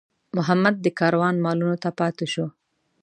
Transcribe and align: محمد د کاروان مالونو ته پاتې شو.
محمد 0.35 0.75
د 0.81 0.87
کاروان 0.99 1.35
مالونو 1.45 1.75
ته 1.83 1.89
پاتې 1.99 2.25
شو. 2.33 2.45